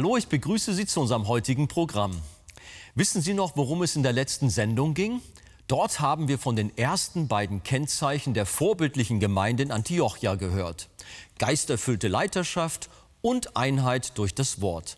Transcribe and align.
Hallo, 0.00 0.16
ich 0.16 0.28
begrüße 0.28 0.72
Sie 0.72 0.86
zu 0.86 1.02
unserem 1.02 1.28
heutigen 1.28 1.68
Programm. 1.68 2.22
Wissen 2.94 3.20
Sie 3.20 3.34
noch, 3.34 3.58
worum 3.58 3.82
es 3.82 3.96
in 3.96 4.02
der 4.02 4.14
letzten 4.14 4.48
Sendung 4.48 4.94
ging? 4.94 5.20
Dort 5.66 6.00
haben 6.00 6.26
wir 6.26 6.38
von 6.38 6.56
den 6.56 6.74
ersten 6.78 7.28
beiden 7.28 7.62
Kennzeichen 7.64 8.32
der 8.32 8.46
vorbildlichen 8.46 9.20
Gemeinde 9.20 9.62
in 9.62 9.70
Antiochia 9.70 10.36
gehört. 10.36 10.88
Geisterfüllte 11.38 12.08
Leiterschaft 12.08 12.88
und 13.20 13.58
Einheit 13.58 14.16
durch 14.16 14.34
das 14.34 14.62
Wort. 14.62 14.96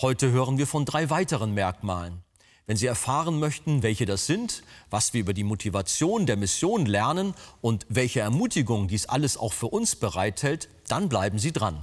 Heute 0.00 0.32
hören 0.32 0.58
wir 0.58 0.66
von 0.66 0.86
drei 0.86 1.08
weiteren 1.08 1.54
Merkmalen. 1.54 2.24
Wenn 2.66 2.76
Sie 2.76 2.86
erfahren 2.86 3.38
möchten, 3.38 3.84
welche 3.84 4.06
das 4.06 4.26
sind, 4.26 4.64
was 4.90 5.14
wir 5.14 5.20
über 5.20 5.34
die 5.34 5.44
Motivation 5.44 6.26
der 6.26 6.36
Mission 6.36 6.84
lernen 6.84 7.34
und 7.60 7.86
welche 7.88 8.18
Ermutigung 8.18 8.88
dies 8.88 9.06
alles 9.06 9.36
auch 9.36 9.52
für 9.52 9.68
uns 9.68 9.94
bereithält, 9.94 10.68
dann 10.88 11.08
bleiben 11.08 11.38
Sie 11.38 11.52
dran. 11.52 11.80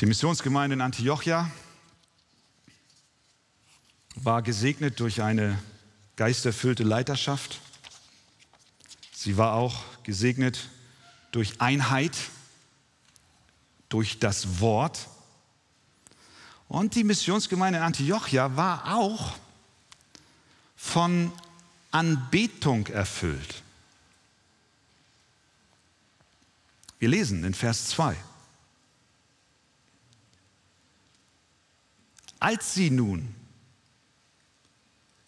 Die 0.00 0.06
Missionsgemeinde 0.06 0.72
in 0.72 0.80
Antiochia 0.80 1.50
war 4.14 4.40
gesegnet 4.40 4.98
durch 4.98 5.20
eine 5.20 5.62
geisterfüllte 6.16 6.84
Leiterschaft. 6.84 7.60
Sie 9.12 9.36
war 9.36 9.52
auch 9.52 9.82
gesegnet 10.02 10.70
durch 11.32 11.60
Einheit, 11.60 12.16
durch 13.90 14.18
das 14.18 14.60
Wort. 14.60 15.06
Und 16.66 16.94
die 16.94 17.04
Missionsgemeinde 17.04 17.80
in 17.80 17.84
Antiochia 17.84 18.56
war 18.56 18.94
auch 18.96 19.36
von 20.76 21.30
Anbetung 21.90 22.86
erfüllt. 22.86 23.62
Wir 26.98 27.10
lesen 27.10 27.44
in 27.44 27.52
Vers 27.52 27.88
2. 27.88 28.16
Als 32.40 32.74
sie 32.74 32.90
nun 32.90 33.34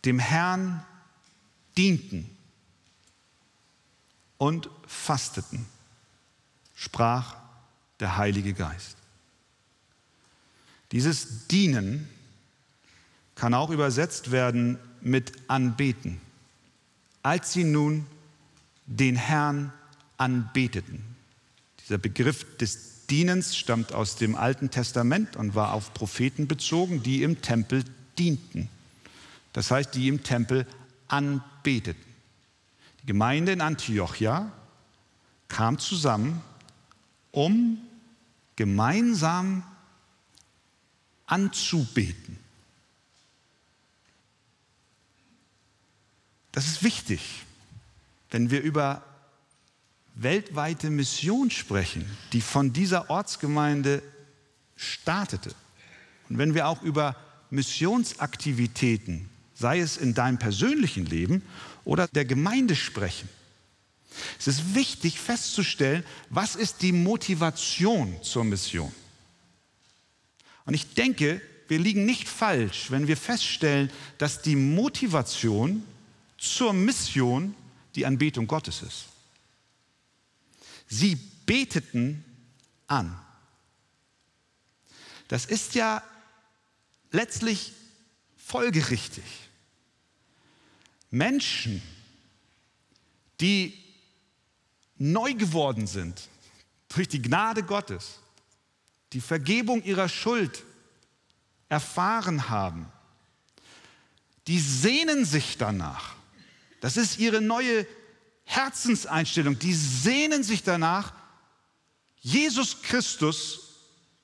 dem 0.05 0.19
Herrn 0.19 0.85
dienten 1.77 2.29
und 4.39 4.69
fasteten, 4.87 5.67
sprach 6.75 7.37
der 8.01 8.17
Heilige 8.17 8.55
Geist. 8.55 8.97
Dieses 10.91 11.47
Dienen 11.47 12.09
kann 13.35 13.55
auch 13.55 13.71
übersetzt 13.71 14.31
werden 14.31 14.79
mit 15.01 15.33
Anbeten. 15.49 16.21
Als 17.23 17.53
sie 17.53 17.65
nun 17.65 18.07
den 18.87 19.17
Herrn 19.17 19.73
anbeteten. 20.17 21.05
Dieser 21.81 21.99
Begriff 21.99 22.57
des 22.59 22.92
Dienens 23.13 23.59
stammt 23.59 23.93
aus 23.93 24.17
dem 24.17 24.37
Alten 24.37 24.71
Testament 24.71 25.37
und 25.37 25.55
war 25.55 25.75
auf 25.75 25.93
Propheten 25.93 26.49
bezogen, 26.49 27.03
die 27.03 27.23
im 27.23 27.43
Tempel 27.43 27.85
dienten. 28.19 28.71
Das 29.53 29.71
heißt, 29.71 29.95
die 29.95 30.09
im 30.09 30.23
Tempel 30.23 30.67
anbeteten. 31.09 32.03
Die 33.03 33.07
Gemeinde 33.07 33.53
in 33.53 33.61
Antiochia 33.61 34.51
kam 35.49 35.79
zusammen, 35.79 36.41
um 37.33 37.77
gemeinsam 38.57 39.63
anzubeten. 41.27 42.39
Das 46.51 46.67
ist 46.67 46.83
wichtig, 46.83 47.45
wenn 48.31 48.51
wir 48.51 48.63
über 48.63 49.05
weltweite 50.15 50.91
Mission 50.91 51.51
sprechen, 51.51 52.05
die 52.33 52.41
von 52.41 52.73
dieser 52.73 53.11
Ortsgemeinde 53.11 54.03
startete. 54.77 55.55
Und 56.29 56.39
wenn 56.39 56.55
wir 56.55 56.69
auch 56.69 56.83
über 56.83 57.17
Missionsaktivitäten, 57.51 59.29
sei 59.55 59.81
es 59.81 59.97
in 59.97 60.15
deinem 60.15 60.39
persönlichen 60.39 61.07
Leben 61.07 61.43
oder 61.85 62.09
der 62.09 62.25
Gemeinde 62.25 62.77
sprechen, 62.77 63.29
es 64.39 64.47
ist 64.47 64.75
wichtig 64.75 65.19
festzustellen, 65.19 66.05
was 66.29 66.57
ist 66.57 66.83
die 66.83 66.93
Motivation 66.93 68.15
zur 68.23 68.45
Mission. 68.45 68.93
Und 70.65 70.75
ich 70.75 70.95
denke, 70.95 71.41
wir 71.69 71.79
liegen 71.79 72.05
nicht 72.05 72.29
falsch, 72.29 72.91
wenn 72.91 73.09
wir 73.09 73.17
feststellen, 73.17 73.91
dass 74.19 74.43
die 74.43 74.57
Motivation 74.57 75.83
zur 76.37 76.73
Mission 76.73 77.55
die 77.95 78.05
Anbetung 78.05 78.47
Gottes 78.47 78.83
ist. 78.83 79.12
Sie 80.93 81.15
beteten 81.47 82.23
an. 82.87 83.19
Das 85.27 85.47
ist 85.47 85.75
ja 85.75 86.03
letztlich 87.13 87.73
folgerichtig. 88.37 89.25
Menschen, 91.11 91.81
die 93.41 93.83
neu 94.99 95.33
geworden 95.33 95.87
sind 95.87 96.29
durch 96.91 97.09
die 97.09 97.23
Gnade 97.23 97.63
Gottes, 97.63 98.19
die 99.15 99.23
Vergebung 99.23 99.83
ihrer 99.85 100.11
Schuld 100.11 100.63
erfahren 101.71 102.51
haben, 102.51 102.93
die 104.47 104.61
sehnen 104.61 105.25
sich 105.25 105.57
danach. 105.57 106.17
Das 106.83 106.99
ist 106.99 107.19
ihre 107.19 107.41
neue 107.41 107.87
Herzenseinstellung, 108.45 109.59
die 109.59 109.75
sehnen 109.75 110.43
sich 110.43 110.63
danach, 110.63 111.13
Jesus 112.21 112.83
Christus 112.83 113.61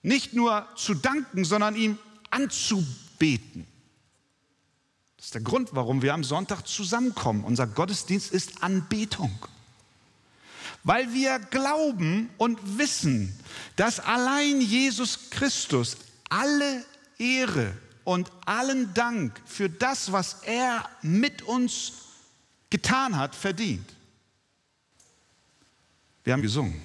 nicht 0.03 0.33
nur 0.33 0.67
zu 0.77 0.95
danken, 0.95 1.45
sondern 1.45 1.75
ihm 1.77 1.99
anzubeten. 2.31 3.67
Das 5.17 5.27
ist 5.27 5.35
der 5.35 5.43
Grund, 5.43 5.71
warum 5.73 6.03
wir 6.03 6.15
am 6.15 6.23
Sonntag 6.23 6.67
zusammenkommen. 6.67 7.45
Unser 7.45 7.67
Gottesdienst 7.67 8.33
ist 8.33 8.63
Anbetung. 8.63 9.37
Weil 10.85 11.13
wir 11.13 11.41
glauben 11.41 12.31
und 12.39 12.79
wissen, 12.79 13.37
dass 13.75 13.99
allein 13.99 14.61
Jesus 14.61 15.31
Christus 15.31 15.97
alle 16.31 16.85
Ehre 17.19 17.77
und 18.05 18.31
allen 18.47 18.95
Dank 18.95 19.41
für 19.45 19.69
das, 19.69 20.13
was 20.13 20.43
er 20.45 20.89
mit 21.03 21.43
uns 21.43 21.93
getan 22.71 23.17
hat, 23.17 23.35
verdient. 23.35 23.98
Wir 26.29 26.35
haben 26.35 26.43
gesungen. 26.43 26.79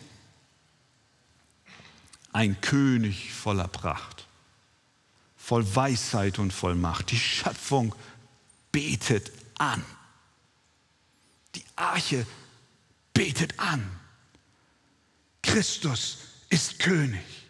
Ein 2.31 2.61
König 2.61 3.33
voller 3.33 3.67
Pracht, 3.67 4.25
voll 5.35 5.65
Weisheit 5.75 6.39
und 6.39 6.53
voll 6.53 6.75
Macht. 6.75 7.11
Die 7.11 7.19
Schöpfung 7.19 7.93
betet 8.71 9.33
an. 9.57 9.83
Die 11.55 11.65
Arche 11.75 12.25
betet 13.13 13.59
an. 13.59 13.85
Christus 15.41 16.19
ist 16.47 16.79
König. 16.79 17.49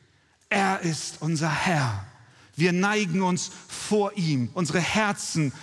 Er 0.50 0.80
ist 0.80 1.22
unser 1.22 1.52
Herr. 1.52 2.08
Wir 2.56 2.74
neigen 2.74 3.22
uns 3.22 3.52
vor 3.68 4.14
ihm. 4.18 4.50
Unsere 4.56 4.80
Herzen 4.80 5.54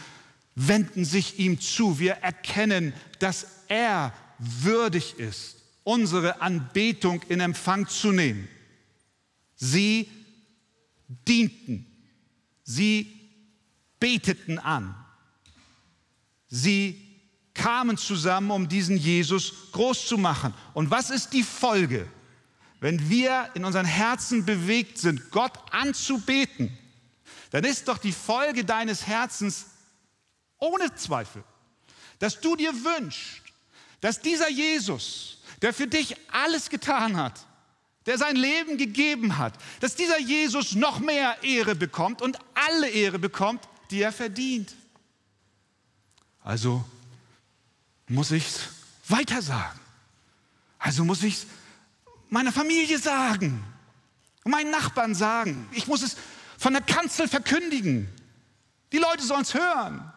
wenden 0.54 1.04
sich 1.04 1.40
ihm 1.40 1.60
zu. 1.60 1.98
Wir 1.98 2.18
erkennen, 2.18 2.94
dass 3.18 3.46
er 3.66 4.14
würdig 4.38 5.18
ist 5.18 5.59
unsere 5.84 6.40
Anbetung 6.40 7.22
in 7.28 7.40
Empfang 7.40 7.86
zu 7.88 8.12
nehmen. 8.12 8.48
Sie 9.56 10.08
dienten, 11.08 11.86
sie 12.62 13.20
beteten 13.98 14.58
an, 14.58 14.94
sie 16.48 17.10
kamen 17.54 17.96
zusammen, 17.96 18.50
um 18.50 18.68
diesen 18.68 18.96
Jesus 18.96 19.70
groß 19.72 20.06
zu 20.06 20.16
machen. 20.16 20.54
Und 20.72 20.90
was 20.90 21.10
ist 21.10 21.32
die 21.32 21.42
Folge, 21.42 22.08
wenn 22.80 23.10
wir 23.10 23.50
in 23.54 23.64
unseren 23.64 23.84
Herzen 23.84 24.46
bewegt 24.46 24.98
sind, 24.98 25.30
Gott 25.30 25.52
anzubeten? 25.70 26.76
Dann 27.50 27.64
ist 27.64 27.88
doch 27.88 27.98
die 27.98 28.12
Folge 28.12 28.64
deines 28.64 29.06
Herzens 29.06 29.66
ohne 30.58 30.94
Zweifel, 30.94 31.42
dass 32.18 32.40
du 32.40 32.56
dir 32.56 32.72
wünschst, 32.72 33.42
dass 34.00 34.20
dieser 34.20 34.48
Jesus, 34.48 35.38
der 35.62 35.74
für 35.74 35.86
dich 35.86 36.16
alles 36.30 36.70
getan 36.70 37.16
hat, 37.16 37.46
der 38.06 38.18
sein 38.18 38.36
Leben 38.36 38.78
gegeben 38.78 39.38
hat, 39.38 39.54
dass 39.80 39.94
dieser 39.94 40.18
Jesus 40.18 40.74
noch 40.74 41.00
mehr 41.00 41.42
Ehre 41.42 41.74
bekommt 41.74 42.22
und 42.22 42.38
alle 42.54 42.88
Ehre 42.88 43.18
bekommt, 43.18 43.68
die 43.90 44.02
er 44.02 44.12
verdient. 44.12 44.74
Also 46.42 46.84
muss 48.08 48.30
ich 48.30 48.46
es 48.46 48.60
weiter 49.08 49.42
sagen. 49.42 49.78
Also 50.78 51.04
muss 51.04 51.22
ich 51.22 51.34
es 51.34 51.46
meiner 52.30 52.52
Familie 52.52 52.98
sagen 52.98 53.62
meinen 54.50 54.70
Nachbarn 54.70 55.14
sagen. 55.14 55.68
Ich 55.72 55.86
muss 55.86 56.02
es 56.02 56.16
von 56.58 56.72
der 56.72 56.82
Kanzel 56.82 57.28
verkündigen. 57.28 58.08
Die 58.92 58.98
Leute 58.98 59.22
sollen 59.24 59.42
es 59.42 59.54
hören. 59.54 60.12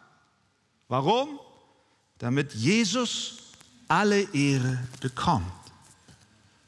Warum? 0.87 1.39
Damit 2.17 2.53
Jesus 2.53 3.42
alle 3.93 4.21
Ehre 4.33 4.79
bekommt. 5.01 5.45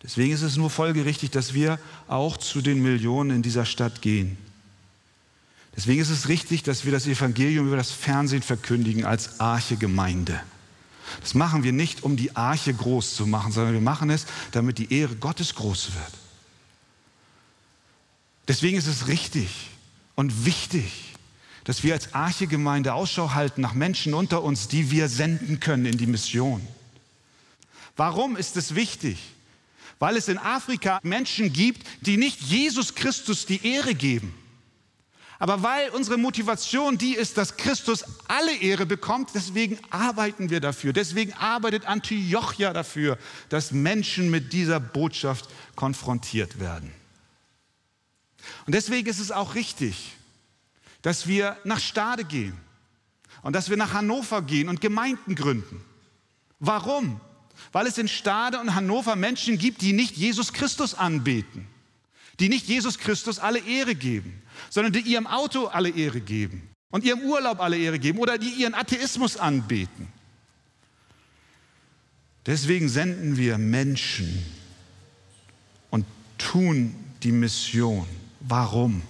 Deswegen 0.04 0.32
ist 0.32 0.44
es 0.44 0.58
nur 0.58 0.70
folgerichtig, 0.70 1.32
dass 1.32 1.56
wir 1.56 1.80
auch 2.08 2.38
zu 2.38 2.62
den 2.62 2.84
Millionen 2.84 3.32
in 3.32 3.42
dieser 3.42 3.66
Stadt 3.66 4.04
gehen. 4.04 4.38
Deswegen 5.76 6.00
ist 6.00 6.12
es 6.12 6.28
richtig, 6.28 6.62
dass 6.62 6.86
wir 6.86 6.92
das 6.92 7.08
Evangelium 7.08 7.66
über 7.66 7.78
das 7.78 7.90
Fernsehen 7.90 8.44
verkündigen 8.44 9.06
als 9.06 9.40
Arche-Gemeinde. 9.40 10.40
Das 11.22 11.34
machen 11.34 11.64
wir 11.64 11.74
nicht, 11.74 12.04
um 12.04 12.16
die 12.16 12.36
Arche 12.36 12.76
groß 12.76 13.16
zu 13.16 13.26
machen, 13.26 13.52
sondern 13.52 13.74
wir 13.74 13.82
machen 13.82 14.12
es, 14.12 14.28
damit 14.52 14.78
die 14.78 14.94
Ehre 14.94 15.16
Gottes 15.16 15.56
groß 15.56 15.96
wird. 15.96 16.14
Deswegen 18.48 18.78
ist 18.78 18.88
es 18.88 19.08
richtig 19.08 19.72
und 20.14 20.46
wichtig, 20.46 21.16
dass 21.64 21.82
wir 21.82 21.96
als 21.96 22.14
Arche-Gemeinde 22.14 22.94
Ausschau 22.94 23.34
halten 23.34 23.62
nach 23.62 23.74
Menschen 23.74 24.14
unter 24.14 24.44
uns, 24.44 24.68
die 24.68 24.92
wir 24.92 25.10
senden 25.10 25.60
können 25.60 25.88
in 25.88 25.98
die 25.98 26.06
Mission. 26.06 26.62
Warum 27.96 28.36
ist 28.36 28.58
es 28.58 28.76
wichtig? 28.76 29.18
Weil 30.00 30.18
es 30.18 30.28
in 30.28 30.38
Afrika 30.38 31.00
Menschen 31.04 31.54
gibt, 31.54 31.86
die 32.02 32.18
nicht 32.18 32.42
Jesus 32.42 32.96
Christus 32.96 33.46
die 33.46 33.66
Ehre 33.66 33.96
geben. 33.96 34.34
Aber 35.38 35.64
weil 35.64 35.90
unsere 35.90 36.18
Motivation 36.18 36.98
die 36.98 37.14
ist, 37.14 37.38
dass 37.38 37.58
Christus 37.58 38.06
alle 38.28 38.56
Ehre 38.56 38.86
bekommt, 38.86 39.32
deswegen 39.34 39.78
arbeiten 39.90 40.50
wir 40.50 40.62
dafür. 40.62 40.94
Deswegen 40.94 41.34
arbeitet 41.34 41.86
Antiochia 41.86 42.72
dafür, 42.72 43.18
dass 43.50 43.72
Menschen 43.72 44.32
mit 44.32 44.54
dieser 44.54 44.80
Botschaft 44.80 45.50
konfrontiert 45.76 46.60
werden. 46.60 46.92
Und 48.66 48.76
deswegen 48.76 49.10
ist 49.10 49.20
es 49.20 49.32
auch 49.32 49.56
richtig, 49.56 50.14
dass 51.02 51.28
wir 51.28 51.58
nach 51.64 51.80
Stade 51.80 52.24
gehen 52.24 52.58
und 53.42 53.54
dass 53.54 53.70
wir 53.70 53.78
nach 53.78 53.94
Hannover 53.94 54.42
gehen 54.42 54.70
und 54.70 54.82
Gemeinden 54.82 55.36
gründen. 55.36 55.84
Warum? 56.60 57.20
Weil 57.72 57.88
es 57.88 57.98
in 57.98 58.08
Stade 58.08 58.60
und 58.60 58.76
Hannover 58.76 59.16
Menschen 59.16 59.58
gibt, 59.58 59.82
die 59.82 59.94
nicht 59.94 60.16
Jesus 60.16 60.54
Christus 60.54 60.94
anbeten, 60.94 61.68
die 62.40 62.50
nicht 62.50 62.68
Jesus 62.68 62.98
Christus 62.98 63.40
alle 63.40 63.60
Ehre 63.60 63.96
geben, 63.96 64.42
sondern 64.70 64.94
die 64.94 65.02
ihrem 65.02 65.28
Auto 65.28 65.66
alle 65.68 65.90
Ehre 65.90 66.22
geben 66.22 66.70
und 66.92 67.04
ihrem 67.04 67.22
Urlaub 67.22 67.60
alle 67.60 67.78
Ehre 67.78 68.00
geben 68.00 68.20
oder 68.20 68.38
die 68.38 68.50
ihren 68.50 68.74
Atheismus 68.74 69.38
anbeten. 69.38 70.08
Deswegen 72.46 72.90
senden 72.90 73.38
wir 73.38 73.58
Menschen 73.58 74.46
und 75.90 76.06
tun 76.38 76.96
die 77.24 77.32
Mission. 77.32 78.06
Warum? 78.42 79.02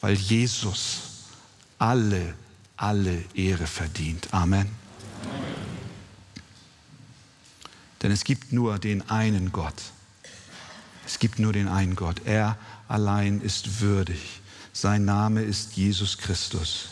weil 0.00 0.14
Jesus 0.14 1.02
alle, 1.78 2.34
alle 2.76 3.24
Ehre 3.34 3.66
verdient. 3.66 4.28
Amen. 4.32 4.79
Denn 8.02 8.10
es 8.10 8.24
gibt 8.24 8.52
nur 8.52 8.78
den 8.78 9.08
einen 9.10 9.52
Gott. 9.52 9.74
Es 11.06 11.18
gibt 11.18 11.38
nur 11.38 11.52
den 11.52 11.68
einen 11.68 11.96
Gott. 11.96 12.22
Er 12.24 12.58
allein 12.88 13.40
ist 13.40 13.80
würdig. 13.80 14.40
Sein 14.72 15.04
Name 15.04 15.42
ist 15.42 15.76
Jesus 15.76 16.18
Christus. 16.18 16.90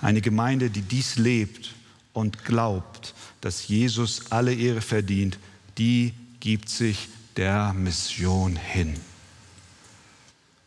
Eine 0.00 0.20
Gemeinde, 0.20 0.70
die 0.70 0.82
dies 0.82 1.16
lebt 1.16 1.74
und 2.12 2.44
glaubt, 2.44 3.14
dass 3.40 3.68
Jesus 3.68 4.30
alle 4.32 4.54
Ehre 4.54 4.80
verdient, 4.80 5.38
die 5.78 6.14
gibt 6.40 6.68
sich 6.68 7.08
der 7.36 7.72
Mission 7.72 8.56
hin. 8.56 8.94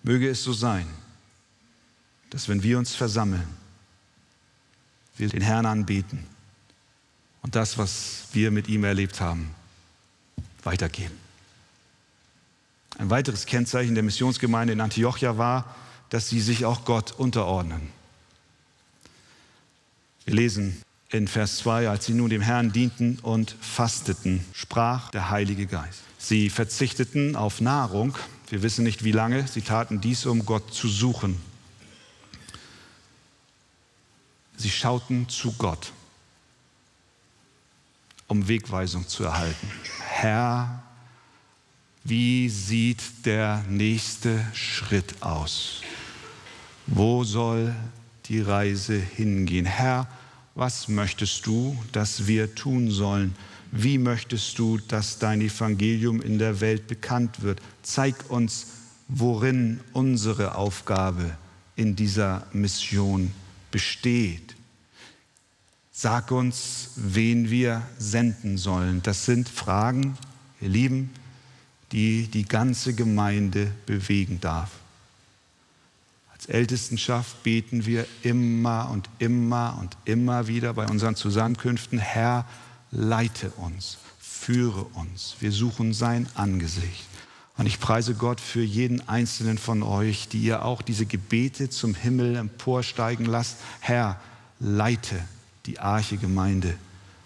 Möge 0.03 0.29
es 0.29 0.43
so 0.43 0.53
sein 0.53 0.87
dass 2.29 2.49
wenn 2.49 2.63
wir 2.63 2.77
uns 2.77 2.95
versammeln, 2.95 3.47
wir 5.15 5.29
den 5.29 5.41
Herrn 5.41 5.65
anbeten 5.65 6.25
und 7.41 7.55
das, 7.55 7.77
was 7.77 8.27
wir 8.33 8.51
mit 8.51 8.67
ihm 8.67 8.83
erlebt 8.83 9.21
haben, 9.21 9.55
weitergeben. 10.67 11.17
Ein 12.99 13.09
weiteres 13.09 13.45
Kennzeichen 13.45 13.95
der 13.95 14.03
Missionsgemeinde 14.03 14.73
in 14.73 14.81
Antiochia 14.81 15.37
war, 15.37 15.75
dass 16.09 16.29
sie 16.29 16.39
sich 16.39 16.65
auch 16.65 16.85
Gott 16.85 17.13
unterordnen. 17.17 17.89
Wir 20.25 20.35
lesen 20.35 20.81
in 21.09 21.27
Vers 21.27 21.57
2, 21.57 21.89
als 21.89 22.05
sie 22.05 22.13
nun 22.13 22.29
dem 22.29 22.41
Herrn 22.41 22.71
dienten 22.71 23.17
und 23.21 23.55
fasteten, 23.61 24.45
sprach 24.53 25.09
der 25.11 25.29
Heilige 25.29 25.67
Geist. 25.67 26.01
Sie 26.17 26.49
verzichteten 26.49 27.35
auf 27.35 27.61
Nahrung, 27.61 28.17
wir 28.49 28.61
wissen 28.61 28.83
nicht 28.83 29.03
wie 29.03 29.11
lange, 29.11 29.47
sie 29.47 29.61
taten 29.61 30.01
dies, 30.01 30.25
um 30.25 30.45
Gott 30.45 30.73
zu 30.73 30.87
suchen 30.87 31.41
Sie 34.57 34.71
schauten 34.71 35.29
zu 35.29 35.51
Gott, 35.53 35.93
um 38.27 38.47
Wegweisung 38.47 39.07
zu 39.07 39.23
erhalten. 39.23 39.71
Herr, 40.07 40.83
wie 42.03 42.49
sieht 42.49 43.25
der 43.25 43.63
nächste 43.69 44.45
Schritt 44.53 45.21
aus? 45.21 45.81
Wo 46.85 47.23
soll 47.23 47.75
die 48.25 48.41
Reise 48.41 48.97
hingehen? 48.97 49.65
Herr, 49.65 50.07
was 50.55 50.87
möchtest 50.87 51.45
du, 51.45 51.77
dass 51.91 52.27
wir 52.27 52.55
tun 52.55 52.89
sollen? 52.89 53.35
Wie 53.71 53.97
möchtest 53.97 54.57
du, 54.57 54.77
dass 54.77 55.19
dein 55.19 55.41
Evangelium 55.41 56.21
in 56.21 56.39
der 56.39 56.61
Welt 56.61 56.87
bekannt 56.87 57.41
wird? 57.41 57.61
Zeig 57.83 58.29
uns, 58.29 58.67
worin 59.07 59.81
unsere 59.93 60.55
Aufgabe 60.55 61.37
in 61.75 61.95
dieser 61.95 62.47
Mission 62.53 63.31
besteht. 63.71 64.56
Sag 65.99 66.29
uns, 66.29 66.91
wen 66.95 67.49
wir 67.49 67.81
senden 67.97 68.59
sollen. 68.59 69.01
Das 69.01 69.25
sind 69.25 69.49
Fragen, 69.49 70.15
ihr 70.61 70.69
Lieben, 70.69 71.09
die 71.91 72.27
die 72.27 72.47
ganze 72.47 72.93
Gemeinde 72.93 73.71
bewegen 73.87 74.39
darf. 74.39 74.69
Als 76.31 76.45
Ältestenschaft 76.45 77.41
beten 77.41 77.87
wir 77.87 78.05
immer 78.21 78.91
und 78.91 79.09
immer 79.17 79.75
und 79.81 79.97
immer 80.05 80.45
wieder 80.45 80.71
bei 80.75 80.85
unseren 80.85 81.15
Zusammenkünften, 81.15 81.97
Herr, 81.97 82.45
leite 82.91 83.49
uns, 83.57 83.97
führe 84.19 84.83
uns. 84.83 85.37
Wir 85.39 85.51
suchen 85.51 85.95
sein 85.95 86.29
Angesicht. 86.35 87.07
Und 87.57 87.65
ich 87.65 87.79
preise 87.79 88.13
Gott 88.13 88.39
für 88.39 88.61
jeden 88.61 89.09
einzelnen 89.09 89.57
von 89.57 89.81
euch, 89.81 90.27
die 90.27 90.43
ihr 90.43 90.63
auch 90.63 90.83
diese 90.83 91.07
Gebete 91.07 91.71
zum 91.71 91.95
Himmel 91.95 92.35
emporsteigen 92.35 93.25
lasst. 93.25 93.57
Herr, 93.79 94.21
leite 94.59 95.19
die 95.67 95.79
Arche 95.79 96.17
Gemeinde 96.17 96.75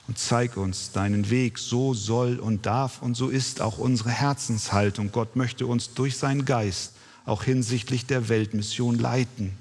und 0.08 0.18
zeig 0.18 0.58
uns 0.58 0.92
deinen 0.92 1.30
Weg. 1.30 1.58
So 1.58 1.94
soll 1.94 2.40
und 2.40 2.66
darf 2.66 3.02
und 3.02 3.16
so 3.16 3.30
ist 3.30 3.62
auch 3.62 3.78
unsere 3.78 4.10
Herzenshaltung. 4.10 5.12
Gott 5.12 5.36
möchte 5.36 5.66
uns 5.66 5.94
durch 5.94 6.18
seinen 6.18 6.44
Geist 6.44 6.94
auch 7.26 7.44
hinsichtlich 7.44 8.08
der 8.08 8.28
Weltmission 8.28 8.98
leiten. 8.98 9.54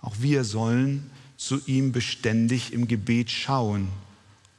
Auch 0.00 0.14
wir 0.18 0.44
sollen 0.44 1.10
zu 1.36 1.60
ihm 1.66 1.92
beständig 1.92 2.72
im 2.72 2.88
Gebet 2.88 3.30
schauen 3.30 3.88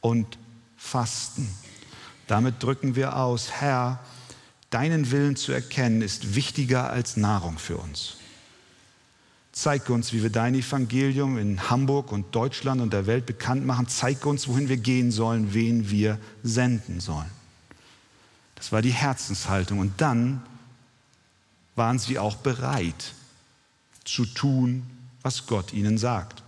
und 0.01 0.37
fasten. 0.75 1.49
Damit 2.27 2.61
drücken 2.61 2.95
wir 2.95 3.15
aus, 3.15 3.51
Herr, 3.51 4.03
deinen 4.69 5.09
Willen 5.11 5.35
zu 5.35 5.51
erkennen, 5.51 6.01
ist 6.01 6.35
wichtiger 6.35 6.89
als 6.89 7.17
Nahrung 7.17 7.57
für 7.57 7.77
uns. 7.77 8.17
Zeig 9.57 9.89
uns, 9.89 10.11
wie 10.11 10.21
wir 10.21 10.29
dein 10.29 10.53
Evangelium 10.53 11.37
in 11.37 11.69
Hamburg 11.69 12.11
und 12.11 12.35
Deutschland 12.35 12.81
und 12.81 12.91
der 12.91 13.07
Welt 13.07 13.25
bekannt 13.25 13.65
machen. 13.65 13.87
Zeig 13.87 14.25
uns, 14.25 14.49
wohin 14.49 14.67
wir 14.67 14.75
gehen 14.75 15.13
sollen, 15.13 15.53
wen 15.53 15.89
wir 15.89 16.19
senden 16.43 16.99
sollen. 16.99 17.31
Das 18.55 18.73
war 18.73 18.81
die 18.81 18.91
Herzenshaltung. 18.91 19.79
Und 19.79 20.01
dann 20.01 20.43
waren 21.75 21.99
sie 21.99 22.19
auch 22.19 22.35
bereit 22.35 23.13
zu 24.03 24.25
tun, 24.25 24.83
was 25.21 25.47
Gott 25.47 25.71
ihnen 25.71 25.97
sagt. 25.97 26.43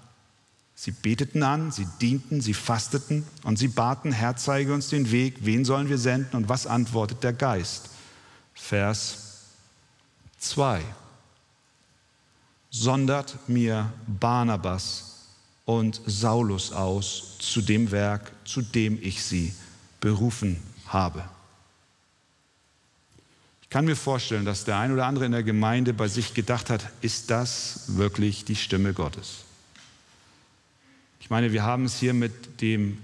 Sie 0.76 0.92
beteten 0.92 1.44
an, 1.44 1.72
sie 1.72 1.88
dienten, 2.02 2.42
sie 2.42 2.54
fasteten 2.54 3.26
und 3.44 3.58
sie 3.58 3.70
baten, 3.70 4.12
Herr, 4.12 4.36
zeige 4.36 4.74
uns 4.74 4.90
den 4.90 5.12
Weg, 5.12 5.38
wen 5.46 5.64
sollen 5.64 5.88
wir 5.88 5.98
senden 5.98 6.36
und 6.36 6.50
was 6.50 6.68
antwortet 6.68 7.24
der 7.24 7.34
Geist? 7.34 7.90
Vers 8.54 9.46
2. 10.40 10.84
Sondert 12.70 13.50
mir 13.50 13.92
Barnabas 14.08 15.26
und 15.66 16.02
Saulus 16.06 16.72
aus 16.72 17.38
zu 17.40 17.62
dem 17.62 17.92
Werk, 17.92 18.32
zu 18.46 18.62
dem 18.62 19.00
ich 19.02 19.24
sie 19.24 19.54
berufen 20.00 20.62
habe. 20.88 21.24
Ich 23.68 23.70
kann 23.70 23.84
mir 23.84 23.98
vorstellen, 23.98 24.46
dass 24.46 24.64
der 24.64 24.78
ein 24.78 24.94
oder 24.94 25.06
andere 25.06 25.26
in 25.26 25.34
der 25.34 25.44
Gemeinde 25.44 25.94
bei 25.94 26.08
sich 26.08 26.34
gedacht 26.34 26.70
hat, 26.70 26.90
ist 27.02 27.30
das 27.30 27.98
wirklich 27.98 28.46
die 28.46 28.56
Stimme 28.56 28.94
Gottes? 28.94 29.40
Ich 31.20 31.30
meine, 31.30 31.52
wir 31.52 31.64
haben 31.64 31.84
es 31.84 32.00
hier 32.00 32.14
mit 32.14 32.62
dem 32.62 32.98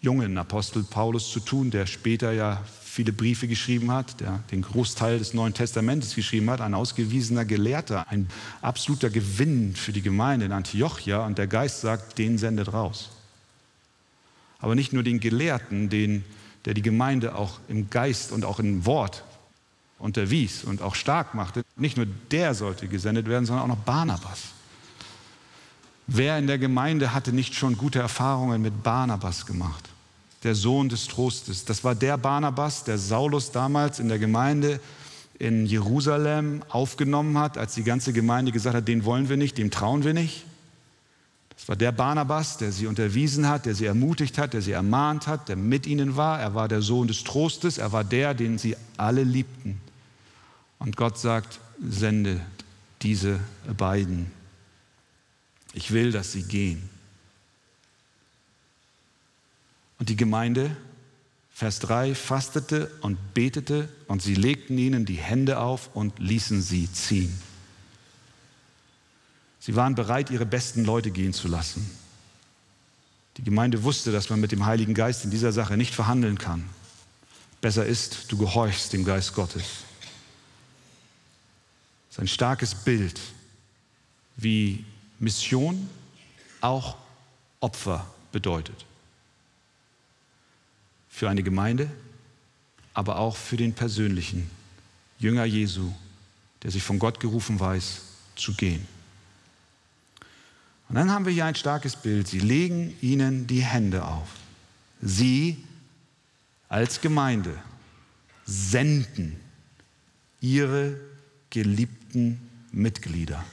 jungen 0.00 0.36
Apostel 0.36 0.82
Paulus 0.82 1.30
zu 1.30 1.38
tun, 1.38 1.70
der 1.70 1.86
später 1.86 2.32
ja 2.32 2.64
viele 2.90 3.12
Briefe 3.12 3.46
geschrieben 3.46 3.90
hat, 3.92 4.20
der 4.20 4.42
den 4.50 4.62
Großteil 4.62 5.18
des 5.18 5.32
Neuen 5.32 5.54
Testamentes 5.54 6.14
geschrieben 6.14 6.50
hat, 6.50 6.60
ein 6.60 6.74
ausgewiesener 6.74 7.44
Gelehrter, 7.44 8.08
ein 8.08 8.28
absoluter 8.62 9.10
Gewinn 9.10 9.76
für 9.76 9.92
die 9.92 10.02
Gemeinde 10.02 10.46
in 10.46 10.52
Antiochia 10.52 11.24
und 11.24 11.38
der 11.38 11.46
Geist 11.46 11.80
sagt, 11.80 12.18
den 12.18 12.36
sendet 12.36 12.72
raus. 12.72 13.10
Aber 14.58 14.74
nicht 14.74 14.92
nur 14.92 15.02
den 15.02 15.20
Gelehrten, 15.20 15.88
den 15.88 16.24
der 16.64 16.74
die 16.74 16.82
Gemeinde 16.82 17.34
auch 17.34 17.58
im 17.68 17.90
Geist 17.90 18.32
und 18.32 18.44
auch 18.44 18.58
im 18.58 18.84
Wort 18.84 19.24
unterwies 19.98 20.64
und 20.64 20.82
auch 20.82 20.94
stark 20.94 21.34
machte, 21.34 21.62
nicht 21.76 21.96
nur 21.96 22.06
der 22.30 22.54
sollte 22.54 22.88
gesendet 22.88 23.28
werden, 23.28 23.46
sondern 23.46 23.64
auch 23.64 23.76
noch 23.76 23.84
Barnabas. 23.84 24.48
Wer 26.06 26.38
in 26.38 26.46
der 26.46 26.58
Gemeinde 26.58 27.14
hatte 27.14 27.32
nicht 27.32 27.54
schon 27.54 27.76
gute 27.76 28.00
Erfahrungen 28.00 28.60
mit 28.60 28.82
Barnabas 28.82 29.46
gemacht? 29.46 29.89
Der 30.42 30.54
Sohn 30.54 30.88
des 30.88 31.06
Trostes. 31.06 31.64
Das 31.64 31.84
war 31.84 31.94
der 31.94 32.16
Barnabas, 32.16 32.84
der 32.84 32.98
Saulus 32.98 33.52
damals 33.52 34.00
in 34.00 34.08
der 34.08 34.18
Gemeinde 34.18 34.80
in 35.38 35.64
Jerusalem 35.64 36.62
aufgenommen 36.68 37.38
hat, 37.38 37.56
als 37.56 37.74
die 37.74 37.82
ganze 37.82 38.12
Gemeinde 38.12 38.52
gesagt 38.52 38.76
hat, 38.76 38.88
den 38.88 39.04
wollen 39.04 39.28
wir 39.28 39.38
nicht, 39.38 39.56
dem 39.56 39.70
trauen 39.70 40.04
wir 40.04 40.12
nicht. 40.12 40.44
Das 41.56 41.68
war 41.68 41.76
der 41.76 41.92
Barnabas, 41.92 42.56
der 42.56 42.72
sie 42.72 42.86
unterwiesen 42.86 43.48
hat, 43.48 43.66
der 43.66 43.74
sie 43.74 43.84
ermutigt 43.84 44.38
hat, 44.38 44.54
der 44.54 44.62
sie 44.62 44.72
ermahnt 44.72 45.26
hat, 45.26 45.48
der 45.48 45.56
mit 45.56 45.86
ihnen 45.86 46.16
war. 46.16 46.40
Er 46.40 46.54
war 46.54 46.68
der 46.68 46.80
Sohn 46.80 47.06
des 47.08 47.24
Trostes, 47.24 47.78
er 47.78 47.92
war 47.92 48.04
der, 48.04 48.34
den 48.34 48.56
sie 48.56 48.76
alle 48.96 49.24
liebten. 49.24 49.80
Und 50.78 50.96
Gott 50.96 51.18
sagt, 51.18 51.60
sende 51.86 52.40
diese 53.02 53.40
beiden. 53.76 54.30
Ich 55.74 55.90
will, 55.90 56.12
dass 56.12 56.32
sie 56.32 56.42
gehen. 56.42 56.88
Und 60.00 60.08
die 60.08 60.16
Gemeinde, 60.16 60.74
Vers 61.52 61.78
3, 61.80 62.14
fastete 62.14 62.90
und 63.02 63.34
betete 63.34 63.88
und 64.08 64.22
sie 64.22 64.34
legten 64.34 64.78
ihnen 64.78 65.04
die 65.04 65.18
Hände 65.18 65.60
auf 65.60 65.94
und 65.94 66.18
ließen 66.18 66.62
sie 66.62 66.90
ziehen. 66.90 67.38
Sie 69.60 69.76
waren 69.76 69.94
bereit, 69.94 70.30
ihre 70.30 70.46
besten 70.46 70.86
Leute 70.86 71.10
gehen 71.10 71.34
zu 71.34 71.48
lassen. 71.48 71.88
Die 73.36 73.44
Gemeinde 73.44 73.82
wusste, 73.82 74.10
dass 74.10 74.30
man 74.30 74.40
mit 74.40 74.52
dem 74.52 74.64
Heiligen 74.64 74.94
Geist 74.94 75.24
in 75.24 75.30
dieser 75.30 75.52
Sache 75.52 75.76
nicht 75.76 75.94
verhandeln 75.94 76.38
kann. 76.38 76.64
Besser 77.60 77.84
ist, 77.84 78.32
du 78.32 78.38
gehorchst 78.38 78.94
dem 78.94 79.04
Geist 79.04 79.34
Gottes. 79.34 79.64
Das 82.08 82.16
ist 82.16 82.20
ein 82.20 82.28
starkes 82.28 82.74
Bild, 82.74 83.20
wie 84.36 84.82
Mission 85.18 85.90
auch 86.62 86.96
Opfer 87.60 88.06
bedeutet. 88.32 88.86
Für 91.20 91.28
eine 91.28 91.42
Gemeinde, 91.42 91.90
aber 92.94 93.18
auch 93.18 93.36
für 93.36 93.58
den 93.58 93.74
persönlichen 93.74 94.50
Jünger 95.18 95.44
Jesu, 95.44 95.92
der 96.62 96.70
sich 96.70 96.82
von 96.82 96.98
Gott 96.98 97.20
gerufen 97.20 97.60
weiß, 97.60 98.00
zu 98.36 98.54
gehen. 98.54 98.86
Und 100.88 100.94
dann 100.94 101.10
haben 101.10 101.26
wir 101.26 101.32
hier 101.34 101.44
ein 101.44 101.56
starkes 101.56 101.94
Bild. 101.94 102.26
Sie 102.26 102.38
legen 102.38 102.96
ihnen 103.02 103.46
die 103.46 103.62
Hände 103.62 104.06
auf. 104.06 104.30
Sie 105.02 105.62
als 106.70 107.02
Gemeinde 107.02 107.54
senden 108.46 109.38
ihre 110.40 110.98
geliebten 111.50 112.40
Mitglieder 112.72 113.44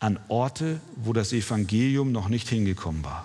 an 0.00 0.20
Orte, 0.28 0.82
wo 0.96 1.14
das 1.14 1.32
Evangelium 1.32 2.12
noch 2.12 2.28
nicht 2.28 2.50
hingekommen 2.50 3.02
war. 3.02 3.24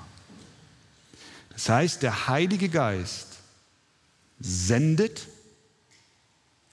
Das 1.62 1.70
heißt, 1.70 2.02
der 2.02 2.28
Heilige 2.28 2.70
Geist 2.70 3.28
sendet 4.40 5.28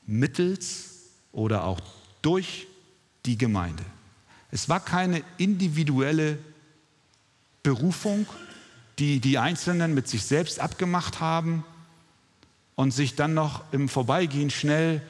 mittels 0.06 1.10
oder 1.30 1.64
auch 1.64 1.78
durch 2.22 2.66
die 3.26 3.36
Gemeinde. 3.36 3.84
Es 4.50 4.70
war 4.70 4.80
keine 4.80 5.22
individuelle 5.36 6.38
Berufung, 7.62 8.26
die 8.98 9.20
die 9.20 9.36
Einzelnen 9.36 9.92
mit 9.92 10.08
sich 10.08 10.24
selbst 10.24 10.58
abgemacht 10.58 11.20
haben 11.20 11.64
und 12.74 12.92
sich 12.92 13.14
dann 13.14 13.34
noch 13.34 13.64
im 13.72 13.90
Vorbeigehen 13.90 14.48
schnell 14.48 15.02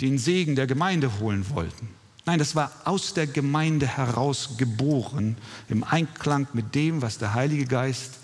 den 0.00 0.16
Segen 0.16 0.56
der 0.56 0.66
Gemeinde 0.66 1.18
holen 1.20 1.44
wollten. 1.50 1.90
Nein, 2.24 2.38
das 2.38 2.54
war 2.56 2.72
aus 2.86 3.12
der 3.12 3.26
Gemeinde 3.26 3.86
heraus 3.86 4.56
geboren, 4.56 5.36
im 5.68 5.84
Einklang 5.84 6.48
mit 6.54 6.74
dem, 6.74 7.02
was 7.02 7.18
der 7.18 7.34
Heilige 7.34 7.66
Geist 7.66 8.14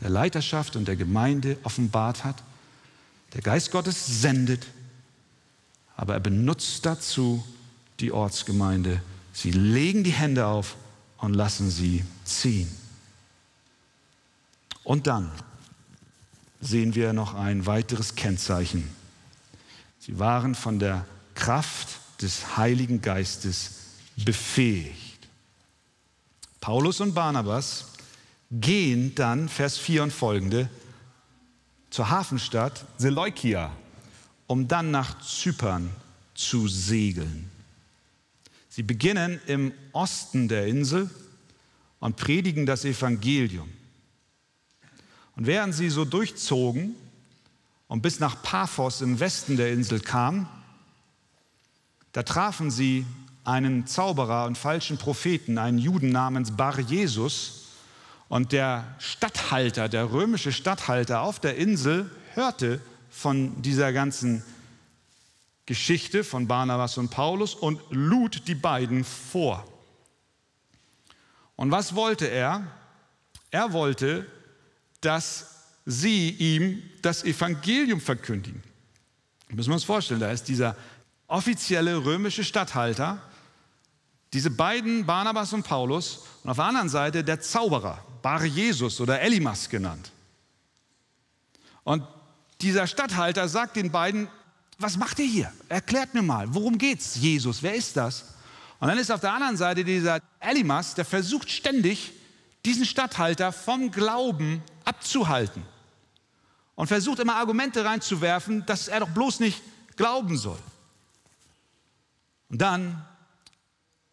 der 0.00 0.10
Leiterschaft 0.10 0.76
und 0.76 0.86
der 0.86 0.96
Gemeinde 0.96 1.56
offenbart 1.62 2.24
hat. 2.24 2.42
Der 3.34 3.42
Geist 3.42 3.70
Gottes 3.70 4.22
sendet, 4.22 4.66
aber 5.96 6.14
er 6.14 6.20
benutzt 6.20 6.86
dazu 6.86 7.44
die 8.00 8.12
Ortsgemeinde 8.12 9.02
Sie 9.38 9.52
legen 9.52 10.02
die 10.02 10.10
Hände 10.10 10.46
auf 10.46 10.74
und 11.18 11.32
lassen 11.32 11.70
sie 11.70 12.04
ziehen. 12.24 12.68
Und 14.82 15.06
dann 15.06 15.30
sehen 16.60 16.96
wir 16.96 17.12
noch 17.12 17.34
ein 17.34 17.64
weiteres 17.64 18.16
Kennzeichen. 18.16 18.90
Sie 20.00 20.18
waren 20.18 20.56
von 20.56 20.80
der 20.80 21.06
Kraft 21.36 22.00
des 22.20 22.56
Heiligen 22.56 23.00
Geistes 23.00 23.74
befähigt. 24.16 25.28
Paulus 26.60 27.00
und 27.00 27.14
Barnabas 27.14 27.92
gehen 28.50 29.14
dann, 29.14 29.48
Vers 29.48 29.78
4 29.78 30.04
und 30.04 30.12
folgende, 30.12 30.68
zur 31.90 32.10
Hafenstadt 32.10 32.84
Seleukia, 32.96 33.70
um 34.46 34.68
dann 34.68 34.90
nach 34.90 35.20
Zypern 35.20 35.90
zu 36.34 36.68
segeln. 36.68 37.50
Sie 38.68 38.82
beginnen 38.82 39.40
im 39.46 39.72
Osten 39.92 40.48
der 40.48 40.66
Insel 40.66 41.10
und 42.00 42.16
predigen 42.16 42.64
das 42.64 42.84
Evangelium. 42.84 43.68
Und 45.34 45.46
während 45.46 45.74
sie 45.74 45.90
so 45.90 46.04
durchzogen 46.04 46.94
und 47.86 48.02
bis 48.02 48.20
nach 48.20 48.42
Paphos 48.42 49.00
im 49.00 49.18
Westen 49.20 49.56
der 49.56 49.72
Insel 49.72 50.00
kamen, 50.00 50.48
da 52.12 52.22
trafen 52.22 52.70
sie 52.70 53.04
einen 53.44 53.86
Zauberer 53.86 54.46
und 54.46 54.58
falschen 54.58 54.98
Propheten, 54.98 55.58
einen 55.58 55.78
Juden 55.78 56.10
namens 56.10 56.50
Bar 56.56 56.78
Jesus. 56.80 57.67
Und 58.28 58.52
der 58.52 58.94
Statthalter, 58.98 59.88
der 59.88 60.12
römische 60.12 60.52
Statthalter 60.52 61.22
auf 61.22 61.40
der 61.40 61.56
Insel, 61.56 62.10
hörte 62.34 62.80
von 63.10 63.62
dieser 63.62 63.92
ganzen 63.92 64.44
Geschichte 65.66 66.24
von 66.24 66.46
Barnabas 66.46 66.98
und 66.98 67.10
Paulus 67.10 67.54
und 67.54 67.80
lud 67.90 68.46
die 68.48 68.54
beiden 68.54 69.04
vor. 69.04 69.66
Und 71.56 71.70
was 71.70 71.94
wollte 71.94 72.26
er? 72.26 72.66
Er 73.50 73.72
wollte, 73.72 74.26
dass 75.00 75.64
sie 75.84 76.30
ihm 76.30 76.82
das 77.02 77.24
Evangelium 77.24 78.00
verkündigen. 78.00 78.62
Müssen 79.48 79.70
wir 79.70 79.74
uns 79.74 79.84
vorstellen, 79.84 80.20
da 80.20 80.30
ist 80.30 80.48
dieser 80.48 80.76
offizielle 81.26 82.04
römische 82.04 82.44
Statthalter, 82.44 83.22
diese 84.32 84.50
beiden, 84.50 85.06
Barnabas 85.06 85.52
und 85.52 85.62
Paulus, 85.62 86.26
und 86.44 86.50
auf 86.50 86.56
der 86.56 86.66
anderen 86.66 86.88
Seite 86.90 87.24
der 87.24 87.40
Zauberer, 87.40 88.04
Bar 88.22 88.44
Jesus 88.44 89.00
oder 89.00 89.20
Elimas 89.20 89.68
genannt. 89.68 90.10
Und 91.84 92.02
dieser 92.60 92.86
Statthalter 92.86 93.48
sagt 93.48 93.76
den 93.76 93.90
beiden, 93.90 94.28
was 94.78 94.96
macht 94.96 95.18
ihr 95.18 95.26
hier? 95.26 95.52
Erklärt 95.68 96.14
mir 96.14 96.22
mal, 96.22 96.52
worum 96.54 96.78
geht's, 96.78 97.16
Jesus? 97.16 97.62
Wer 97.62 97.74
ist 97.74 97.96
das? 97.96 98.34
Und 98.80 98.88
dann 98.88 98.98
ist 98.98 99.10
auf 99.10 99.20
der 99.20 99.32
anderen 99.32 99.56
Seite 99.56 99.84
dieser 99.84 100.20
Elimas, 100.38 100.94
der 100.94 101.04
versucht 101.04 101.50
ständig, 101.50 102.12
diesen 102.64 102.84
Statthalter 102.84 103.52
vom 103.52 103.90
Glauben 103.90 104.62
abzuhalten. 104.84 105.62
Und 106.74 106.86
versucht 106.86 107.18
immer 107.18 107.36
Argumente 107.36 107.84
reinzuwerfen, 107.84 108.64
dass 108.66 108.86
er 108.86 109.00
doch 109.00 109.08
bloß 109.08 109.40
nicht 109.40 109.60
glauben 109.96 110.36
soll. 110.36 110.58
Und 112.50 112.58
dann 112.58 113.04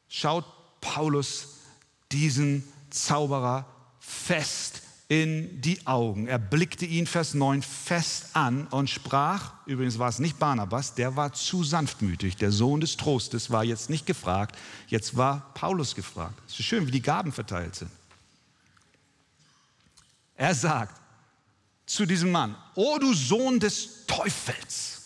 schaut 0.08 0.46
Paulus 0.82 1.58
diesen 2.12 2.64
Zauberer 2.90 3.66
fest 4.06 4.82
in 5.08 5.62
die 5.62 5.86
Augen. 5.86 6.28
Er 6.28 6.40
blickte 6.40 6.86
ihn, 6.86 7.06
Vers 7.06 7.36
9, 7.36 7.62
fest 7.62 8.28
an 8.34 8.68
und 8.68 8.90
sprach, 8.90 9.54
übrigens 9.66 10.00
war 10.00 10.10
es 10.10 10.20
nicht 10.20 10.40
Barnabas, 10.40 10.96
der 10.96 11.16
war 11.16 11.34
zu 11.34 11.64
sanftmütig, 11.64 12.38
der 12.38 12.52
Sohn 12.52 12.82
des 12.82 12.98
Trostes 12.98 13.52
war 13.52 13.64
jetzt 13.64 13.90
nicht 13.90 14.06
gefragt, 14.06 14.58
jetzt 14.88 15.16
war 15.16 15.52
Paulus 15.54 15.94
gefragt. 15.94 16.34
Es 16.48 16.60
ist 16.60 16.66
schön, 16.66 16.88
wie 16.88 16.92
die 16.92 17.02
Gaben 17.02 17.32
verteilt 17.32 17.76
sind. 17.76 17.92
Er 20.36 20.56
sagt 20.56 21.00
zu 21.86 22.06
diesem 22.06 22.32
Mann, 22.32 22.56
O 22.74 22.98
du 22.98 23.14
Sohn 23.14 23.60
des 23.60 24.06
Teufels, 24.08 25.02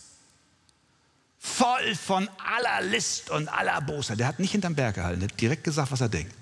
voll 1.38 1.96
von 1.96 2.30
aller 2.38 2.88
List 2.88 3.30
und 3.30 3.50
aller 3.50 3.82
Bosheit. 3.82 4.20
Der 4.20 4.28
hat 4.28 4.40
nicht 4.40 4.52
hinterm 4.52 4.76
Berg 4.76 4.96
gehalten, 4.96 5.20
der 5.20 5.30
hat 5.30 5.42
direkt 5.42 5.66
gesagt, 5.66 5.92
was 5.92 6.00
er 6.00 6.10
denkt. 6.10 6.34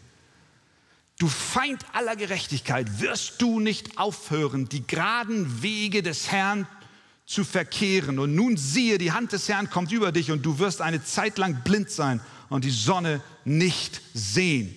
Du 1.19 1.27
Feind 1.27 1.83
aller 1.93 2.15
Gerechtigkeit, 2.15 2.99
wirst 2.99 3.41
du 3.41 3.59
nicht 3.59 3.97
aufhören, 3.97 4.69
die 4.69 4.85
geraden 4.85 5.63
Wege 5.63 6.03
des 6.03 6.31
Herrn 6.31 6.67
zu 7.25 7.43
verkehren. 7.43 8.19
Und 8.19 8.35
nun 8.35 8.55
siehe, 8.55 8.97
die 8.97 9.11
Hand 9.11 9.31
des 9.31 9.49
Herrn 9.49 9.69
kommt 9.69 9.91
über 9.91 10.11
dich 10.11 10.31
und 10.31 10.45
du 10.45 10.59
wirst 10.59 10.81
eine 10.81 11.03
Zeit 11.03 11.37
lang 11.37 11.63
blind 11.63 11.89
sein 11.89 12.21
und 12.49 12.63
die 12.63 12.71
Sonne 12.71 13.21
nicht 13.45 14.01
sehen. 14.13 14.75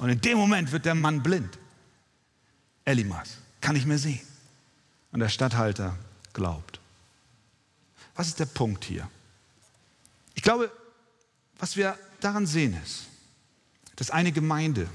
Und 0.00 0.10
in 0.10 0.20
dem 0.20 0.36
Moment 0.36 0.70
wird 0.70 0.84
der 0.84 0.94
Mann 0.94 1.22
blind. 1.22 1.58
Elimas 2.84 3.36
kann 3.60 3.74
nicht 3.74 3.86
mehr 3.86 3.98
sehen. 3.98 4.20
und 5.12 5.20
der 5.20 5.28
Statthalter 5.28 5.96
glaubt. 6.32 6.80
Was 8.14 8.28
ist 8.28 8.40
der 8.40 8.46
Punkt 8.46 8.84
hier? 8.84 9.08
Ich 10.34 10.42
glaube, 10.42 10.70
was 11.58 11.76
wir 11.76 11.98
daran 12.20 12.46
sehen 12.46 12.76
ist, 12.82 13.04
dass 13.96 14.10
eine 14.10 14.32
Gemeinde, 14.32 14.88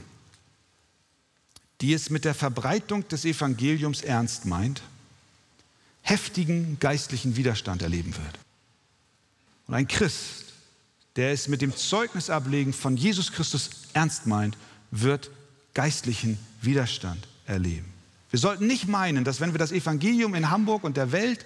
die 1.81 1.93
es 1.93 2.09
mit 2.09 2.25
der 2.25 2.33
Verbreitung 2.33 3.07
des 3.07 3.25
Evangeliums 3.25 4.01
ernst 4.01 4.45
meint, 4.45 4.81
heftigen 6.01 6.77
geistlichen 6.79 7.35
Widerstand 7.35 7.81
erleben 7.81 8.15
wird. 8.15 8.39
Und 9.67 9.73
ein 9.73 9.87
Christ, 9.87 10.45
der 11.15 11.31
es 11.31 11.47
mit 11.47 11.61
dem 11.61 11.75
Zeugnisablegen 11.75 12.73
von 12.73 12.95
Jesus 12.95 13.31
Christus 13.31 13.69
ernst 13.93 14.25
meint, 14.25 14.57
wird 14.91 15.29
geistlichen 15.73 16.39
Widerstand 16.61 17.27
erleben. 17.45 17.91
Wir 18.29 18.39
sollten 18.39 18.67
nicht 18.67 18.87
meinen, 18.87 19.23
dass 19.23 19.41
wenn 19.41 19.53
wir 19.53 19.59
das 19.59 19.71
Evangelium 19.71 20.35
in 20.35 20.49
Hamburg 20.49 20.83
und 20.83 20.97
der 20.97 21.11
Welt 21.11 21.45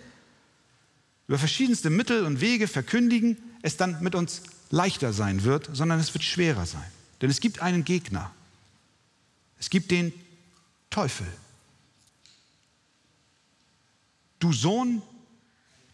über 1.28 1.38
verschiedenste 1.38 1.90
Mittel 1.90 2.26
und 2.26 2.42
Wege 2.42 2.68
verkündigen, 2.68 3.38
es 3.62 3.78
dann 3.78 4.02
mit 4.02 4.16
uns 4.16 4.42
leichter 4.70 5.14
sein 5.14 5.44
wird, 5.44 5.70
sondern 5.74 6.00
es 6.00 6.14
wird 6.14 6.24
schwerer 6.24 6.66
sein. 6.66 6.90
Denn 7.22 7.30
es 7.30 7.40
gibt 7.40 7.62
einen 7.62 7.84
Gegner. 7.84 8.32
Es 9.62 9.70
gibt 9.70 9.92
den 9.92 10.12
Teufel. 10.90 11.28
Du 14.40 14.52
Sohn 14.52 15.04